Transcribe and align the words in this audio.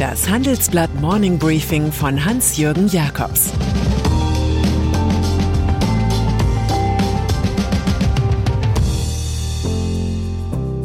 Das 0.00 0.30
Handelsblatt 0.30 0.94
Morning 1.02 1.38
Briefing 1.38 1.92
von 1.92 2.24
Hans-Jürgen 2.24 2.88
Jakobs 2.88 3.52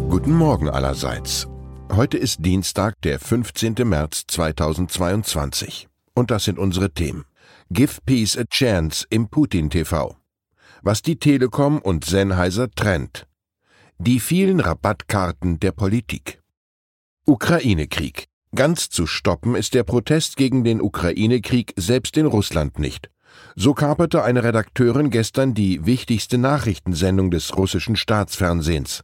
Guten 0.09 0.33
Morgen 0.33 0.67
allerseits. 0.67 1.47
Heute 1.93 2.17
ist 2.17 2.43
Dienstag, 2.43 2.99
der 3.03 3.21
15. 3.21 3.75
März 3.85 4.23
2022. 4.27 5.87
Und 6.13 6.29
das 6.29 6.43
sind 6.43 6.59
unsere 6.59 6.91
Themen. 6.91 7.23
Give 7.69 8.01
Peace 8.05 8.37
a 8.37 8.43
Chance 8.43 9.05
im 9.09 9.29
Putin 9.29 9.69
TV. 9.69 10.17
Was 10.81 11.01
die 11.01 11.15
Telekom 11.15 11.79
und 11.79 12.03
Sennheiser 12.03 12.69
trennt. 12.69 13.27
Die 13.97 14.19
vielen 14.19 14.59
Rabattkarten 14.59 15.61
der 15.61 15.71
Politik. 15.71 16.41
Ukraine-Krieg. 17.25 18.27
Ganz 18.55 18.89
zu 18.89 19.05
stoppen 19.05 19.53
ist 19.53 19.73
der 19.73 19.83
Protest 19.83 20.37
gegen 20.37 20.63
den 20.63 20.81
Ukraine-Krieg 20.81 21.73
selbst 21.75 22.15
in 22.15 22.25
Russland 22.25 22.79
nicht. 22.79 23.09
So 23.57 23.73
kaperte 23.73 24.23
eine 24.23 24.45
Redakteurin 24.45 25.09
gestern 25.09 25.53
die 25.53 25.85
wichtigste 25.85 26.37
Nachrichtensendung 26.37 27.31
des 27.31 27.57
russischen 27.57 27.97
Staatsfernsehens. 27.97 29.03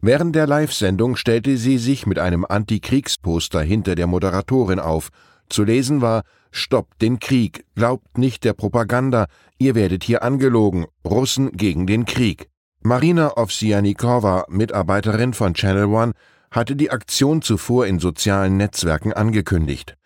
Während 0.00 0.36
der 0.36 0.46
Live-Sendung 0.46 1.16
stellte 1.16 1.56
sie 1.56 1.78
sich 1.78 2.06
mit 2.06 2.20
einem 2.20 2.46
Antikriegsposter 2.48 3.62
hinter 3.62 3.96
der 3.96 4.06
Moderatorin 4.06 4.78
auf. 4.78 5.08
Zu 5.48 5.64
lesen 5.64 6.00
war 6.00 6.22
Stoppt 6.52 7.02
den 7.02 7.18
Krieg, 7.18 7.64
glaubt 7.74 8.16
nicht 8.16 8.44
der 8.44 8.52
Propaganda, 8.52 9.26
ihr 9.58 9.74
werdet 9.74 10.04
hier 10.04 10.22
angelogen, 10.22 10.86
Russen 11.04 11.50
gegen 11.50 11.88
den 11.88 12.04
Krieg. 12.04 12.48
Marina 12.80 13.36
Ovsianikova, 13.38 14.44
Mitarbeiterin 14.48 15.32
von 15.32 15.54
Channel 15.54 15.86
One, 15.86 16.12
hatte 16.54 16.76
die 16.76 16.92
Aktion 16.92 17.42
zuvor 17.42 17.86
in 17.86 17.98
sozialen 17.98 18.56
Netzwerken 18.56 19.12
angekündigt. 19.12 19.96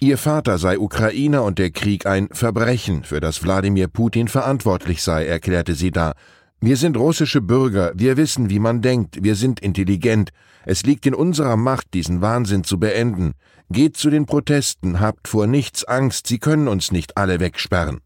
Ihr 0.00 0.18
Vater 0.18 0.58
sei 0.58 0.80
Ukrainer 0.80 1.44
und 1.44 1.60
der 1.60 1.70
Krieg 1.70 2.06
ein 2.06 2.28
Verbrechen, 2.32 3.04
für 3.04 3.20
das 3.20 3.44
Wladimir 3.44 3.86
Putin 3.86 4.26
verantwortlich 4.26 5.00
sei, 5.00 5.24
erklärte 5.26 5.74
sie 5.76 5.92
da. 5.92 6.14
Wir 6.60 6.76
sind 6.76 6.96
russische 6.96 7.40
Bürger, 7.40 7.92
wir 7.94 8.16
wissen, 8.16 8.50
wie 8.50 8.58
man 8.58 8.82
denkt, 8.82 9.22
wir 9.22 9.36
sind 9.36 9.60
intelligent. 9.60 10.30
Es 10.64 10.82
liegt 10.82 11.06
in 11.06 11.14
unserer 11.14 11.56
Macht, 11.56 11.94
diesen 11.94 12.20
Wahnsinn 12.20 12.64
zu 12.64 12.80
beenden. 12.80 13.34
Geht 13.70 13.96
zu 13.96 14.10
den 14.10 14.26
Protesten, 14.26 14.98
habt 14.98 15.28
vor 15.28 15.46
nichts 15.46 15.84
Angst, 15.84 16.26
sie 16.26 16.40
können 16.40 16.66
uns 16.66 16.90
nicht 16.90 17.16
alle 17.16 17.38
wegsperren. 17.38 18.00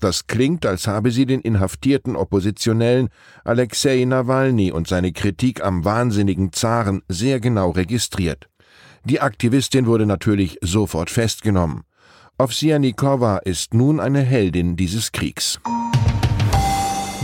Das 0.00 0.26
klingt, 0.26 0.64
als 0.64 0.86
habe 0.86 1.10
sie 1.10 1.26
den 1.26 1.40
inhaftierten 1.40 2.16
Oppositionellen 2.16 3.08
Alexei 3.44 4.04
Nawalny 4.04 4.72
und 4.72 4.88
seine 4.88 5.12
Kritik 5.12 5.62
am 5.62 5.84
wahnsinnigen 5.84 6.52
Zaren 6.52 7.02
sehr 7.08 7.38
genau 7.38 7.70
registriert. 7.70 8.48
Die 9.04 9.20
Aktivistin 9.20 9.86
wurde 9.86 10.06
natürlich 10.06 10.58
sofort 10.62 11.10
festgenommen. 11.10 11.82
Ovsianikova 12.38 13.38
ist 13.38 13.74
nun 13.74 14.00
eine 14.00 14.20
Heldin 14.20 14.76
dieses 14.76 15.12
Kriegs. 15.12 15.60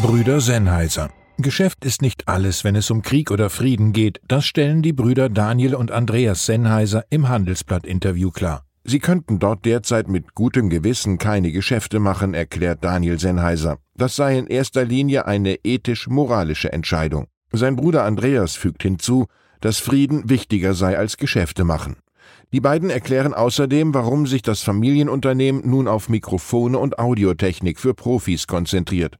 Brüder 0.02 0.40
Sennheiser 0.40 1.10
Geschäft 1.38 1.84
ist 1.84 2.00
nicht 2.00 2.28
alles, 2.28 2.64
wenn 2.64 2.76
es 2.76 2.90
um 2.90 3.02
Krieg 3.02 3.30
oder 3.30 3.50
Frieden 3.50 3.92
geht, 3.92 4.20
das 4.26 4.46
stellen 4.46 4.80
die 4.80 4.94
Brüder 4.94 5.28
Daniel 5.28 5.74
und 5.74 5.90
Andreas 5.90 6.46
Sennheiser 6.46 7.04
im 7.10 7.28
Handelsblatt-Interview 7.28 8.30
klar. 8.30 8.65
Sie 8.88 9.00
könnten 9.00 9.40
dort 9.40 9.64
derzeit 9.64 10.06
mit 10.06 10.36
gutem 10.36 10.70
Gewissen 10.70 11.18
keine 11.18 11.50
Geschäfte 11.50 11.98
machen, 11.98 12.34
erklärt 12.34 12.84
Daniel 12.84 13.18
Sennheiser. 13.18 13.78
Das 13.96 14.14
sei 14.14 14.38
in 14.38 14.46
erster 14.46 14.84
Linie 14.84 15.26
eine 15.26 15.56
ethisch-moralische 15.64 16.72
Entscheidung. 16.72 17.26
Sein 17.50 17.74
Bruder 17.74 18.04
Andreas 18.04 18.54
fügt 18.54 18.84
hinzu, 18.84 19.26
dass 19.60 19.80
Frieden 19.80 20.30
wichtiger 20.30 20.74
sei 20.74 20.96
als 20.96 21.16
Geschäfte 21.16 21.64
machen. 21.64 21.96
Die 22.52 22.60
beiden 22.60 22.88
erklären 22.88 23.34
außerdem, 23.34 23.92
warum 23.92 24.28
sich 24.28 24.42
das 24.42 24.62
Familienunternehmen 24.62 25.68
nun 25.68 25.88
auf 25.88 26.08
Mikrofone 26.08 26.78
und 26.78 27.00
Audiotechnik 27.00 27.80
für 27.80 27.92
Profis 27.92 28.46
konzentriert. 28.46 29.16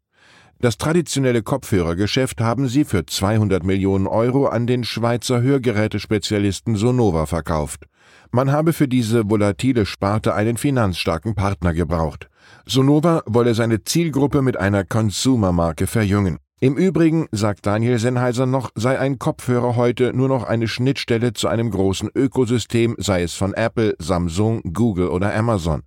Das 0.59 0.78
traditionelle 0.78 1.43
Kopfhörergeschäft 1.43 2.41
haben 2.41 2.67
sie 2.69 2.84
für 2.84 3.05
200 3.05 3.62
Millionen 3.62 4.06
Euro 4.06 4.47
an 4.47 4.67
den 4.67 4.84
Schweizer 4.84 5.43
Hörgerätespezialisten 5.43 6.77
Sonova 6.77 7.27
verkauft. 7.27 7.84
Man 8.31 8.50
habe 8.50 8.72
für 8.72 8.89
diese 8.89 9.28
volatile 9.28 9.84
Sparte 9.84 10.34
einen 10.34 10.56
finanzstarken 10.56 11.34
Partner 11.34 11.75
gebraucht. 11.75 12.31
Sonova 12.65 13.22
wolle 13.27 13.55
seine 13.55 13.84
Zielgruppe 13.84 14.41
mit 14.41 14.56
einer 14.56 14.84
Consumer-Marke 14.84 15.87
verjüngen. 15.87 16.39
Im 16.59 16.78
Übrigen, 16.78 17.27
sagt 17.33 17.67
Daniel 17.67 17.99
Sennheiser 17.99 18.47
noch, 18.47 18.71
sei 18.75 18.99
ein 18.99 19.19
Kopfhörer 19.19 19.77
heute 19.77 20.15
nur 20.15 20.28
noch 20.28 20.43
eine 20.43 20.69
Schnittstelle 20.69 21.34
zu 21.34 21.49
einem 21.49 21.71
großen 21.71 22.09
Ökosystem, 22.15 22.97
sei 22.97 23.23
es 23.23 23.34
von 23.34 23.53
Apple, 23.53 23.94
Samsung, 23.99 24.62
Google 24.73 25.09
oder 25.09 25.34
Amazon. 25.34 25.83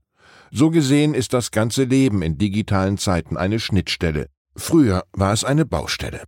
So 0.52 0.70
gesehen 0.70 1.16
ist 1.16 1.34
das 1.34 1.50
ganze 1.50 1.86
Leben 1.86 2.22
in 2.22 2.38
digitalen 2.38 3.00
Zeiten 3.00 3.36
eine 3.36 3.60
Schnittstelle. 3.60 4.28
Früher 4.60 5.06
war 5.14 5.32
es 5.34 5.46
eine 5.46 5.66
Baustelle. 5.66 6.22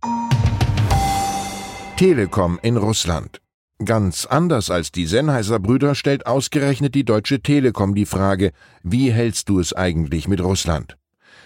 Telekom 1.96 2.58
in 2.62 2.78
Russland. 2.78 3.40
Ganz 3.84 4.26
anders 4.26 4.70
als 4.70 4.90
die 4.90 5.06
Sennheiser 5.06 5.58
Brüder 5.58 5.94
stellt 5.94 6.26
ausgerechnet 6.26 6.94
die 6.94 7.04
Deutsche 7.04 7.42
Telekom 7.42 7.94
die 7.94 8.06
Frage, 8.06 8.52
wie 8.82 9.12
hältst 9.12 9.48
du 9.48 9.60
es 9.60 9.74
eigentlich 9.74 10.28
mit 10.28 10.42
Russland? 10.42 10.96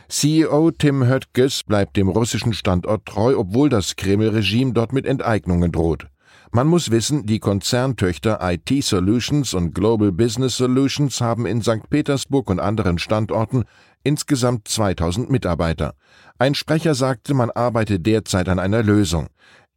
CEO 0.08 0.70
Tim 0.70 1.06
Höttges 1.06 1.64
bleibt 1.64 1.96
dem 1.96 2.08
russischen 2.08 2.52
Standort 2.52 3.04
treu, 3.04 3.36
obwohl 3.36 3.68
das 3.68 3.96
Kreml-Regime 3.96 4.72
dort 4.72 4.92
mit 4.92 5.06
Enteignungen 5.06 5.72
droht. 5.72 6.06
Man 6.52 6.68
muss 6.68 6.90
wissen, 6.90 7.26
die 7.26 7.40
Konzerntöchter 7.40 8.38
IT 8.40 8.84
Solutions 8.84 9.52
und 9.52 9.74
Global 9.74 10.12
Business 10.12 10.56
Solutions 10.56 11.20
haben 11.20 11.44
in 11.44 11.60
St. 11.60 11.90
Petersburg 11.90 12.48
und 12.48 12.60
anderen 12.60 12.98
Standorten 12.98 13.64
insgesamt 14.06 14.68
2000 14.68 15.28
Mitarbeiter. 15.30 15.94
Ein 16.38 16.54
Sprecher 16.54 16.94
sagte, 16.94 17.34
man 17.34 17.50
arbeite 17.50 17.98
derzeit 17.98 18.48
an 18.48 18.58
einer 18.58 18.82
Lösung. 18.82 19.26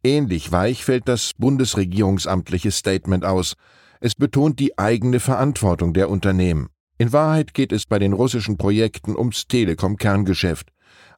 Ähnlich 0.04 0.52
weich 0.52 0.84
fällt 0.84 1.08
das 1.08 1.32
bundesregierungsamtliche 1.36 2.70
Statement 2.70 3.24
aus. 3.24 3.54
Es 4.00 4.14
betont 4.14 4.60
die 4.60 4.78
eigene 4.78 5.20
Verantwortung 5.20 5.92
der 5.92 6.08
Unternehmen. 6.08 6.68
In 6.96 7.12
Wahrheit 7.12 7.54
geht 7.54 7.72
es 7.72 7.86
bei 7.86 7.98
den 7.98 8.12
russischen 8.12 8.56
Projekten 8.56 9.16
ums 9.16 9.46
Telekom-Kerngeschäft. 9.48 10.68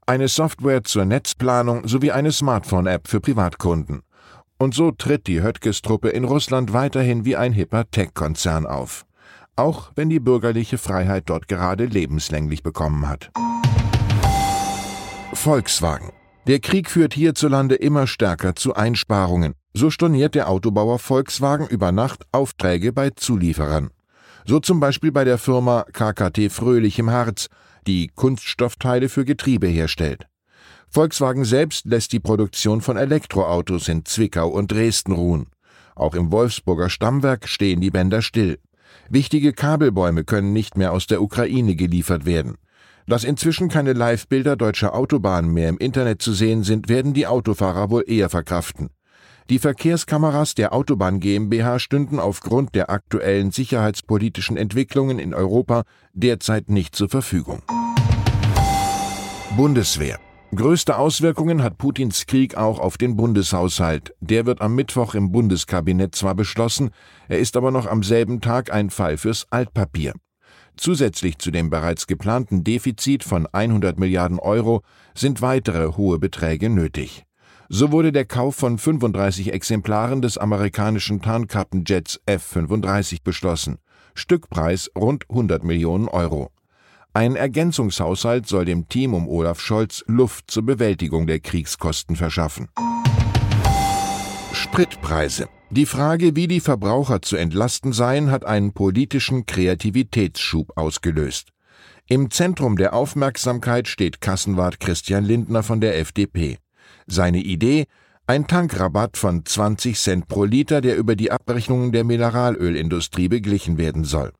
Eine 0.06 0.28
Software 0.28 0.82
zur 0.82 1.04
Netzplanung 1.04 1.86
sowie 1.86 2.12
eine 2.12 2.32
Smartphone-App 2.32 3.08
für 3.08 3.20
Privatkunden. 3.20 4.02
Und 4.58 4.74
so 4.74 4.90
tritt 4.90 5.26
die 5.26 5.42
Höttges-Truppe 5.42 6.08
in 6.08 6.24
Russland 6.24 6.72
weiterhin 6.72 7.24
wie 7.24 7.36
ein 7.36 7.52
hipper 7.52 7.90
Tech-Konzern 7.90 8.66
auf. 8.66 9.04
Auch 9.56 9.92
wenn 9.96 10.08
die 10.10 10.20
bürgerliche 10.20 10.78
Freiheit 10.78 11.24
dort 11.26 11.48
gerade 11.48 11.86
lebenslänglich 11.86 12.62
bekommen 12.62 13.08
hat. 13.08 13.30
Volkswagen 15.34 16.12
der 16.48 16.58
Krieg 16.58 16.90
führt 16.90 17.14
hierzulande 17.14 17.76
immer 17.76 18.08
stärker 18.08 18.56
zu 18.56 18.74
Einsparungen. 18.74 19.54
So 19.74 19.90
storniert 19.90 20.34
der 20.34 20.50
Autobauer 20.50 20.98
Volkswagen 20.98 21.68
über 21.68 21.92
Nacht 21.92 22.24
Aufträge 22.32 22.92
bei 22.92 23.10
Zulieferern. 23.10 23.90
So 24.44 24.58
zum 24.58 24.80
Beispiel 24.80 25.12
bei 25.12 25.22
der 25.22 25.38
Firma 25.38 25.84
KKT 25.92 26.50
Fröhlich 26.50 26.98
im 26.98 27.10
Harz, 27.10 27.46
die 27.86 28.08
Kunststoffteile 28.08 29.08
für 29.08 29.24
Getriebe 29.24 29.68
herstellt. 29.68 30.26
Volkswagen 30.88 31.44
selbst 31.44 31.86
lässt 31.86 32.12
die 32.12 32.20
Produktion 32.20 32.80
von 32.80 32.96
Elektroautos 32.96 33.86
in 33.86 34.04
Zwickau 34.04 34.48
und 34.48 34.72
Dresden 34.72 35.12
ruhen. 35.12 35.46
Auch 35.94 36.14
im 36.14 36.32
Wolfsburger 36.32 36.90
Stammwerk 36.90 37.48
stehen 37.48 37.80
die 37.80 37.90
Bänder 37.90 38.20
still. 38.20 38.58
Wichtige 39.08 39.52
Kabelbäume 39.52 40.24
können 40.24 40.52
nicht 40.52 40.76
mehr 40.76 40.92
aus 40.92 41.06
der 41.06 41.22
Ukraine 41.22 41.74
geliefert 41.74 42.24
werden. 42.24 42.56
Dass 43.06 43.24
inzwischen 43.24 43.68
keine 43.68 43.92
Live-Bilder 43.92 44.56
deutscher 44.56 44.94
Autobahnen 44.94 45.52
mehr 45.52 45.68
im 45.68 45.78
Internet 45.78 46.22
zu 46.22 46.32
sehen 46.32 46.62
sind, 46.62 46.88
werden 46.88 47.14
die 47.14 47.26
Autofahrer 47.26 47.90
wohl 47.90 48.04
eher 48.06 48.30
verkraften. 48.30 48.90
Die 49.50 49.58
Verkehrskameras 49.58 50.54
der 50.54 50.72
Autobahn 50.72 51.18
GmbH 51.18 51.78
stünden 51.80 52.20
aufgrund 52.20 52.74
der 52.74 52.90
aktuellen 52.90 53.50
sicherheitspolitischen 53.50 54.56
Entwicklungen 54.56 55.18
in 55.18 55.34
Europa 55.34 55.82
derzeit 56.14 56.70
nicht 56.70 56.94
zur 56.94 57.08
Verfügung. 57.08 57.62
Bundeswehr 59.56 60.18
Größte 60.54 60.98
Auswirkungen 60.98 61.62
hat 61.62 61.78
Putins 61.78 62.26
Krieg 62.26 62.58
auch 62.58 62.78
auf 62.78 62.98
den 62.98 63.16
Bundeshaushalt. 63.16 64.14
Der 64.20 64.44
wird 64.44 64.60
am 64.60 64.74
Mittwoch 64.74 65.14
im 65.14 65.32
Bundeskabinett 65.32 66.14
zwar 66.14 66.34
beschlossen, 66.34 66.90
er 67.26 67.38
ist 67.38 67.56
aber 67.56 67.70
noch 67.70 67.86
am 67.86 68.02
selben 68.02 68.42
Tag 68.42 68.70
ein 68.70 68.90
Fall 68.90 69.16
fürs 69.16 69.46
Altpapier. 69.48 70.12
Zusätzlich 70.76 71.38
zu 71.38 71.50
dem 71.50 71.70
bereits 71.70 72.06
geplanten 72.06 72.64
Defizit 72.64 73.24
von 73.24 73.46
100 73.46 73.98
Milliarden 73.98 74.38
Euro 74.38 74.82
sind 75.14 75.40
weitere 75.40 75.96
hohe 75.96 76.18
Beträge 76.18 76.68
nötig. 76.68 77.24
So 77.70 77.90
wurde 77.90 78.12
der 78.12 78.26
Kauf 78.26 78.54
von 78.54 78.76
35 78.76 79.54
Exemplaren 79.54 80.20
des 80.20 80.36
amerikanischen 80.36 81.22
Tarnkappenjets 81.22 82.20
F-35 82.26 83.22
beschlossen. 83.24 83.78
Stückpreis 84.14 84.90
rund 84.94 85.24
100 85.30 85.64
Millionen 85.64 86.08
Euro. 86.08 86.51
Ein 87.14 87.36
Ergänzungshaushalt 87.36 88.46
soll 88.46 88.64
dem 88.64 88.88
Team 88.88 89.12
um 89.12 89.28
Olaf 89.28 89.60
Scholz 89.60 90.02
Luft 90.06 90.50
zur 90.50 90.64
Bewältigung 90.64 91.26
der 91.26 91.40
Kriegskosten 91.40 92.16
verschaffen. 92.16 92.68
Spritpreise. 94.54 95.48
Die 95.68 95.84
Frage, 95.84 96.36
wie 96.36 96.46
die 96.46 96.60
Verbraucher 96.60 97.20
zu 97.20 97.36
entlasten 97.36 97.92
seien, 97.92 98.30
hat 98.30 98.46
einen 98.46 98.72
politischen 98.72 99.44
Kreativitätsschub 99.44 100.72
ausgelöst. 100.76 101.50
Im 102.08 102.30
Zentrum 102.30 102.76
der 102.76 102.94
Aufmerksamkeit 102.94 103.88
steht 103.88 104.22
Kassenwart 104.22 104.80
Christian 104.80 105.24
Lindner 105.24 105.62
von 105.62 105.82
der 105.82 105.98
FDP. 105.98 106.56
Seine 107.06 107.40
Idee, 107.40 107.84
ein 108.26 108.46
Tankrabatt 108.46 109.18
von 109.18 109.44
20 109.44 109.98
Cent 109.98 110.28
pro 110.28 110.44
Liter, 110.44 110.80
der 110.80 110.96
über 110.96 111.14
die 111.14 111.30
Abrechnungen 111.30 111.92
der 111.92 112.04
Mineralölindustrie 112.04 113.28
beglichen 113.28 113.76
werden 113.76 114.04
soll. 114.04 114.32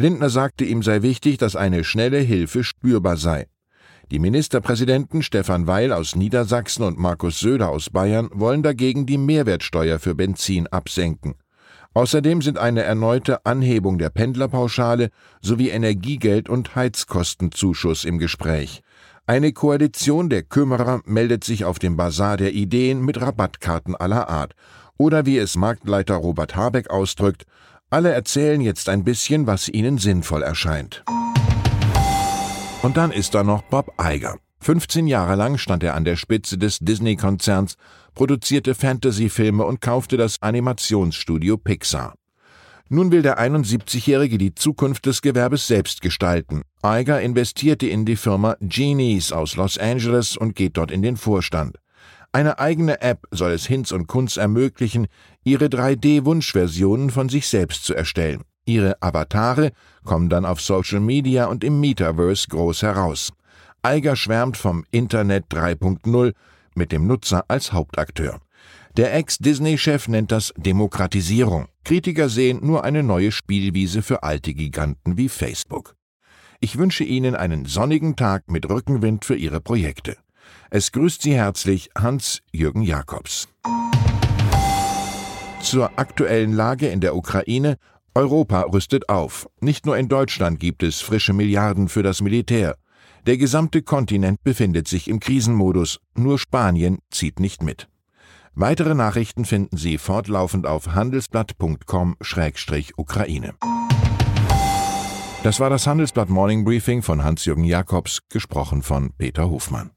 Lindner 0.00 0.30
sagte, 0.30 0.64
ihm 0.64 0.84
sei 0.84 1.02
wichtig, 1.02 1.38
dass 1.38 1.56
eine 1.56 1.82
schnelle 1.82 2.18
Hilfe 2.18 2.62
spürbar 2.62 3.16
sei. 3.16 3.48
Die 4.12 4.20
Ministerpräsidenten 4.20 5.24
Stefan 5.24 5.66
Weil 5.66 5.92
aus 5.92 6.14
Niedersachsen 6.14 6.84
und 6.84 7.00
Markus 7.00 7.40
Söder 7.40 7.70
aus 7.70 7.90
Bayern 7.90 8.28
wollen 8.32 8.62
dagegen 8.62 9.06
die 9.06 9.18
Mehrwertsteuer 9.18 9.98
für 9.98 10.14
Benzin 10.14 10.68
absenken. 10.68 11.34
Außerdem 11.94 12.42
sind 12.42 12.58
eine 12.58 12.84
erneute 12.84 13.44
Anhebung 13.44 13.98
der 13.98 14.10
Pendlerpauschale 14.10 15.10
sowie 15.40 15.70
Energiegeld 15.70 16.48
und 16.48 16.76
Heizkostenzuschuss 16.76 18.04
im 18.04 18.20
Gespräch. 18.20 18.82
Eine 19.26 19.52
Koalition 19.52 20.30
der 20.30 20.44
Kümmerer 20.44 21.00
meldet 21.06 21.42
sich 21.42 21.64
auf 21.64 21.80
dem 21.80 21.96
Bazar 21.96 22.36
der 22.36 22.54
Ideen 22.54 23.04
mit 23.04 23.20
Rabattkarten 23.20 23.96
aller 23.96 24.28
Art. 24.28 24.54
Oder 24.96 25.26
wie 25.26 25.38
es 25.38 25.56
Marktleiter 25.56 26.14
Robert 26.14 26.54
Habeck 26.54 26.88
ausdrückt, 26.88 27.46
alle 27.90 28.12
erzählen 28.12 28.60
jetzt 28.60 28.88
ein 28.88 29.04
bisschen, 29.04 29.46
was 29.46 29.68
ihnen 29.68 29.98
sinnvoll 29.98 30.42
erscheint. 30.42 31.04
Und 32.82 32.96
dann 32.96 33.10
ist 33.10 33.34
da 33.34 33.42
noch 33.42 33.62
Bob 33.62 33.92
Iger. 34.00 34.36
15 34.60 35.06
Jahre 35.06 35.36
lang 35.36 35.56
stand 35.58 35.82
er 35.82 35.94
an 35.94 36.04
der 36.04 36.16
Spitze 36.16 36.58
des 36.58 36.78
Disney-Konzerns, 36.80 37.76
produzierte 38.14 38.74
Fantasy-Filme 38.74 39.64
und 39.64 39.80
kaufte 39.80 40.16
das 40.16 40.42
Animationsstudio 40.42 41.56
Pixar. 41.56 42.14
Nun 42.90 43.12
will 43.12 43.22
der 43.22 43.38
71-Jährige 43.38 44.38
die 44.38 44.54
Zukunft 44.54 45.06
des 45.06 45.20
Gewerbes 45.20 45.66
selbst 45.66 46.00
gestalten. 46.00 46.62
Iger 46.82 47.20
investierte 47.20 47.86
in 47.86 48.06
die 48.06 48.16
Firma 48.16 48.56
Genies 48.60 49.30
aus 49.30 49.56
Los 49.56 49.76
Angeles 49.76 50.36
und 50.36 50.56
geht 50.56 50.76
dort 50.76 50.90
in 50.90 51.02
den 51.02 51.16
Vorstand. 51.16 51.76
Eine 52.32 52.58
eigene 52.58 53.00
App 53.00 53.26
soll 53.30 53.52
es 53.52 53.66
Hinz 53.66 53.90
und 53.90 54.06
Kunz 54.06 54.36
ermöglichen, 54.36 55.06
ihre 55.44 55.66
3D-Wunschversionen 55.66 57.10
von 57.10 57.28
sich 57.28 57.48
selbst 57.48 57.84
zu 57.84 57.94
erstellen. 57.94 58.42
Ihre 58.66 59.00
Avatare 59.00 59.72
kommen 60.04 60.28
dann 60.28 60.44
auf 60.44 60.60
Social 60.60 61.00
Media 61.00 61.46
und 61.46 61.64
im 61.64 61.80
Metaverse 61.80 62.48
groß 62.48 62.82
heraus. 62.82 63.32
Eiger 63.82 64.14
schwärmt 64.14 64.58
vom 64.58 64.84
Internet 64.90 65.46
3.0 65.50 66.34
mit 66.74 66.92
dem 66.92 67.06
Nutzer 67.06 67.44
als 67.48 67.72
Hauptakteur. 67.72 68.40
Der 68.98 69.14
Ex-Disney-Chef 69.14 70.08
nennt 70.08 70.30
das 70.30 70.52
Demokratisierung. 70.56 71.68
Kritiker 71.84 72.28
sehen 72.28 72.60
nur 72.62 72.84
eine 72.84 73.02
neue 73.02 73.32
Spielwiese 73.32 74.02
für 74.02 74.22
alte 74.22 74.52
Giganten 74.52 75.16
wie 75.16 75.30
Facebook. 75.30 75.94
Ich 76.60 76.76
wünsche 76.76 77.04
Ihnen 77.04 77.34
einen 77.36 77.64
sonnigen 77.64 78.16
Tag 78.16 78.50
mit 78.50 78.68
Rückenwind 78.68 79.24
für 79.24 79.36
Ihre 79.36 79.60
Projekte. 79.60 80.18
Es 80.70 80.92
grüßt 80.92 81.22
Sie 81.22 81.34
herzlich 81.34 81.88
Hans-Jürgen 81.96 82.82
Jakobs. 82.82 83.48
Zur 85.62 85.98
aktuellen 85.98 86.52
Lage 86.52 86.88
in 86.88 87.00
der 87.00 87.16
Ukraine. 87.16 87.78
Europa 88.14 88.62
rüstet 88.62 89.08
auf. 89.08 89.48
Nicht 89.60 89.86
nur 89.86 89.96
in 89.96 90.08
Deutschland 90.08 90.60
gibt 90.60 90.82
es 90.82 91.00
frische 91.00 91.32
Milliarden 91.32 91.88
für 91.88 92.02
das 92.02 92.20
Militär. 92.20 92.76
Der 93.26 93.36
gesamte 93.36 93.82
Kontinent 93.82 94.42
befindet 94.42 94.88
sich 94.88 95.06
im 95.08 95.20
Krisenmodus, 95.20 96.00
nur 96.14 96.38
Spanien 96.38 96.98
zieht 97.10 97.40
nicht 97.40 97.62
mit. 97.62 97.88
Weitere 98.54 98.94
Nachrichten 98.94 99.44
finden 99.44 99.76
Sie 99.76 99.98
fortlaufend 99.98 100.66
auf 100.66 100.94
handelsblatt.com-ukraine. 100.94 103.54
Das 105.44 105.60
war 105.60 105.70
das 105.70 105.86
Handelsblatt 105.86 106.28
Morning 106.28 106.64
Briefing 106.64 107.02
von 107.02 107.22
Hans-Jürgen 107.22 107.64
Jakobs, 107.64 108.22
gesprochen 108.28 108.82
von 108.82 109.12
Peter 109.16 109.48
Hofmann. 109.48 109.92